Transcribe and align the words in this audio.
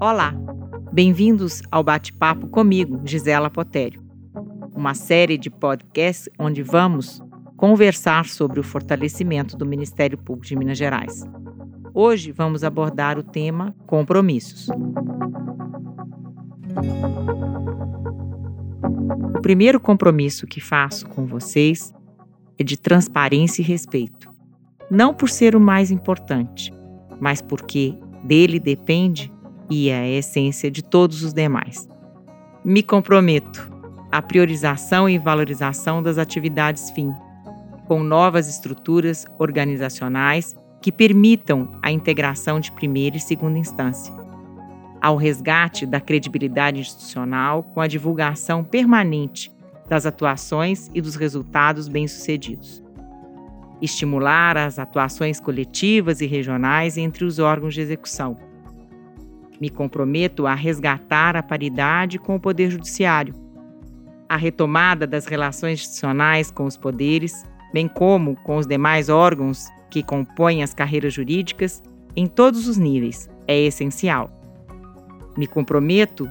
Olá, 0.00 0.32
bem-vindos 0.92 1.60
ao 1.72 1.82
bate-papo 1.82 2.46
comigo, 2.46 3.00
Gisela 3.04 3.50
Potério, 3.50 4.00
uma 4.72 4.94
série 4.94 5.36
de 5.36 5.50
podcasts 5.50 6.28
onde 6.38 6.62
vamos 6.62 7.20
conversar 7.56 8.26
sobre 8.26 8.60
o 8.60 8.62
fortalecimento 8.62 9.56
do 9.56 9.66
Ministério 9.66 10.16
Público 10.16 10.46
de 10.46 10.54
Minas 10.54 10.78
Gerais. 10.78 11.24
Hoje 11.92 12.30
vamos 12.30 12.62
abordar 12.62 13.18
o 13.18 13.24
tema 13.24 13.74
compromissos. 13.88 14.68
O 19.36 19.42
primeiro 19.42 19.80
compromisso 19.80 20.46
que 20.46 20.60
faço 20.60 21.08
com 21.08 21.26
vocês 21.26 21.92
é 22.56 22.62
de 22.62 22.76
transparência 22.76 23.62
e 23.62 23.64
respeito. 23.64 24.30
Não 24.88 25.12
por 25.12 25.28
ser 25.28 25.56
o 25.56 25.60
mais 25.60 25.90
importante, 25.90 26.72
mas 27.20 27.42
porque 27.42 27.98
dele 28.22 28.60
depende 28.60 29.32
e 29.70 29.88
é 29.88 29.98
a 29.98 30.08
essência 30.08 30.70
de 30.70 30.82
todos 30.82 31.22
os 31.22 31.32
demais. 31.32 31.88
Me 32.64 32.82
comprometo 32.82 33.70
à 34.10 34.20
priorização 34.22 35.08
e 35.08 35.18
valorização 35.18 36.02
das 36.02 36.18
atividades 36.18 36.90
fim, 36.90 37.12
com 37.86 38.02
novas 38.02 38.48
estruturas 38.48 39.26
organizacionais 39.38 40.54
que 40.80 40.92
permitam 40.92 41.78
a 41.82 41.90
integração 41.90 42.60
de 42.60 42.70
primeira 42.72 43.16
e 43.16 43.20
segunda 43.20 43.58
instância, 43.58 44.12
ao 45.00 45.16
resgate 45.16 45.86
da 45.86 46.00
credibilidade 46.00 46.80
institucional 46.80 47.62
com 47.62 47.80
a 47.80 47.86
divulgação 47.86 48.62
permanente 48.64 49.50
das 49.88 50.06
atuações 50.06 50.90
e 50.94 51.00
dos 51.00 51.16
resultados 51.16 51.88
bem-sucedidos. 51.88 52.82
Estimular 53.80 54.56
as 54.56 54.78
atuações 54.78 55.40
coletivas 55.40 56.20
e 56.20 56.26
regionais 56.26 56.98
entre 56.98 57.24
os 57.24 57.38
órgãos 57.38 57.74
de 57.74 57.80
execução, 57.80 58.36
me 59.60 59.68
comprometo 59.68 60.46
a 60.46 60.54
resgatar 60.54 61.36
a 61.36 61.42
paridade 61.42 62.18
com 62.18 62.36
o 62.36 62.40
Poder 62.40 62.70
Judiciário, 62.70 63.34
a 64.28 64.36
retomada 64.36 65.06
das 65.06 65.26
relações 65.26 65.80
institucionais 65.80 66.50
com 66.50 66.64
os 66.64 66.76
poderes, 66.76 67.44
bem 67.72 67.88
como 67.88 68.36
com 68.36 68.56
os 68.56 68.66
demais 68.66 69.08
órgãos 69.08 69.66
que 69.90 70.02
compõem 70.02 70.62
as 70.62 70.74
carreiras 70.74 71.14
jurídicas 71.14 71.82
em 72.14 72.26
todos 72.26 72.68
os 72.68 72.76
níveis, 72.76 73.28
é 73.46 73.58
essencial. 73.58 74.30
Me 75.36 75.46
comprometo 75.46 76.30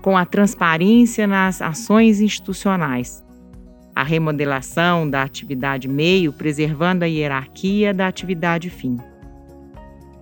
com 0.00 0.16
a 0.16 0.24
transparência 0.24 1.26
nas 1.26 1.60
ações 1.60 2.20
institucionais, 2.20 3.22
a 3.94 4.02
remodelação 4.02 5.08
da 5.08 5.22
atividade 5.22 5.88
meio, 5.88 6.32
preservando 6.32 7.04
a 7.04 7.06
hierarquia 7.06 7.94
da 7.94 8.08
atividade 8.08 8.70
fim 8.70 8.98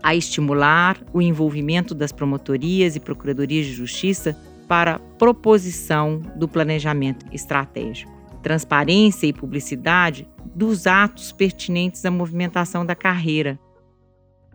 a 0.03 0.15
estimular 0.15 0.99
o 1.13 1.23
envolvimento 1.23 1.95
das 1.95 2.13
promotorias 2.13 2.97
e 2.97 3.01
procuradorias 3.01 3.67
de 3.67 3.73
justiça 3.73 4.37
para 4.67 4.99
proposição 5.19 6.21
do 6.37 6.49
planejamento 6.49 7.27
estratégico, 7.33 8.11
transparência 8.43 9.27
e 9.27 9.33
publicidade 9.33 10.29
dos 10.55 10.87
atos 10.87 11.31
pertinentes 11.31 12.05
à 12.05 12.11
movimentação 12.11 12.85
da 12.85 12.95
carreira. 12.95 13.59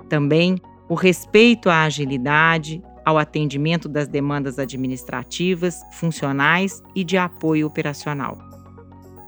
Também 0.09 0.57
o 0.89 0.95
respeito 0.95 1.69
à 1.69 1.83
agilidade, 1.83 2.81
ao 3.05 3.17
atendimento 3.17 3.87
das 3.87 4.07
demandas 4.07 4.59
administrativas, 4.59 5.81
funcionais 5.93 6.81
e 6.95 7.03
de 7.03 7.17
apoio 7.17 7.67
operacional. 7.67 8.37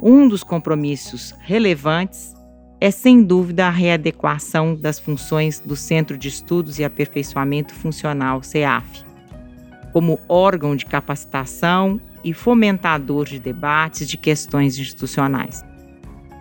Um 0.02 0.28
dos 0.28 0.44
compromissos 0.44 1.34
relevantes 1.42 2.34
é 2.82 2.92
sem 2.92 3.22
dúvida 3.22 3.68
a 3.68 3.70
readequação 3.70 4.74
das 4.74 5.00
funções 5.00 5.60
do 5.60 5.76
Centro 5.76 6.18
de 6.18 6.30
Estudos 6.30 6.80
e 6.80 6.84
Aperfeiçoamento 6.84 7.74
Funcional, 7.74 8.42
CEAF, 8.42 9.04
como 9.92 10.20
órgão 10.30 10.76
de 10.76 10.86
capacitação 10.86 12.00
e 12.24 12.34
fomentador 12.34 13.26
de 13.26 13.40
debates 13.40 14.08
de 14.08 14.16
questões 14.16 14.78
institucionais. 14.78 15.64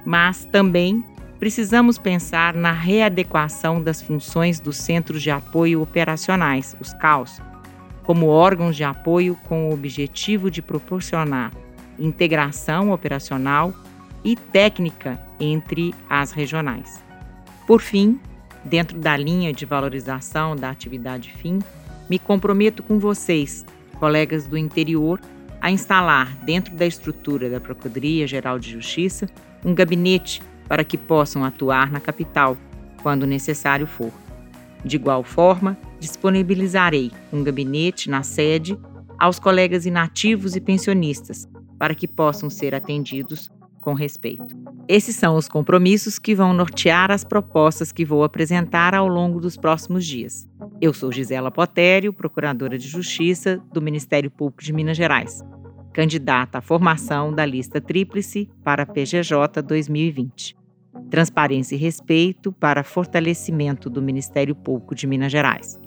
Mas 0.07 0.45
também 0.45 1.05
precisamos 1.41 1.99
pensar 1.99 2.55
na 2.55 2.73
readequação 2.73 3.83
das 3.83 4.01
funções 4.01 4.61
dos 4.61 4.77
Centros 4.77 5.23
de 5.23 5.31
Apoio 5.31 5.83
Operacionais, 5.83 6.77
os 6.81 6.93
CAUS, 6.95 7.41
como 8.05 8.27
órgãos 8.27 8.77
de 8.77 8.85
apoio 8.85 9.37
com 9.49 9.69
o 9.69 9.75
objetivo 9.75 10.51
de 10.51 10.63
proporcionar 10.63 11.53
integração 11.99 12.93
operacional 12.93 13.75
e 14.25 14.37
técnica 14.37 15.21
entre 15.39 15.95
as 16.09 16.33
regionais. 16.33 17.03
Por 17.67 17.81
fim, 17.81 18.19
dentro 18.65 18.99
da 18.99 19.17
linha 19.17 19.53
de 19.53 19.65
valorização 19.65 20.57
da 20.57 20.71
atividade 20.71 21.33
fim, 21.33 21.59
me 22.09 22.19
comprometo 22.19 22.83
com 22.83 22.99
vocês, 22.99 23.65
colegas 23.99 24.47
do 24.47 24.57
interior, 24.57 25.21
a 25.61 25.71
instalar 25.71 26.35
dentro 26.45 26.75
da 26.75 26.87
estrutura 26.87 27.51
da 27.51 27.61
Procuradoria 27.61 28.27
Geral 28.27 28.59
de 28.59 28.71
Justiça 28.71 29.29
um 29.65 29.75
gabinete 29.75 30.41
para 30.69 30.85
que 30.85 30.97
possam 30.97 31.45
atuar 31.45 31.91
na 31.91 32.01
capital, 32.01 32.57
quando 33.03 33.27
necessário 33.27 33.87
for. 33.87 34.13
De 34.85 34.97
igual 34.97 35.25
forma, 35.25 35.77
disponibilizarei 35.99 37.11
um 37.33 37.43
gabinete 37.43 38.09
na 38.09 38.23
sede 38.23 38.79
aos 39.19 39.39
colegas 39.39 39.85
inativos 39.85 40.55
e 40.55 40.61
pensionistas, 40.61 41.49
para 41.79 41.95
que 41.95 42.07
possam 42.07 42.49
ser 42.49 42.75
atendidos 42.75 43.51
com 43.81 43.95
respeito. 43.95 44.47
Esses 44.87 45.17
são 45.17 45.37
os 45.37 45.49
compromissos 45.49 46.19
que 46.19 46.35
vão 46.35 46.53
nortear 46.53 47.11
as 47.11 47.25
propostas 47.25 47.93
que 47.93 48.05
vou 48.05 48.25
apresentar 48.25 48.95
ao 48.95 49.07
longo 49.07 49.41
dos 49.41 49.57
próximos 49.57 50.05
dias. 50.07 50.49
Eu 50.81 50.95
sou 50.95 51.13
Gisela 51.13 51.51
Potério, 51.51 52.13
Procuradora 52.13 52.79
de 52.79 52.89
Justiça 52.89 53.61
do 53.73 53.83
Ministério 53.83 54.31
Público 54.31 54.63
de 54.63 54.73
Minas 54.73 54.97
Gerais, 54.97 55.43
candidata 55.93 56.59
à 56.59 56.61
formação 56.61 57.33
da 57.33 57.45
lista 57.45 57.81
tríplice 57.81 58.49
para 58.65 58.85
a 58.85 58.87
PGJ 58.87 59.63
2020. 59.63 60.57
Transparência 61.11 61.75
e 61.75 61.79
respeito 61.79 62.53
para 62.53 62.85
fortalecimento 62.85 63.89
do 63.89 64.03
Ministério 64.03 64.55
Público 64.55 64.95
de 64.95 65.07
Minas 65.07 65.33
Gerais. 65.33 65.79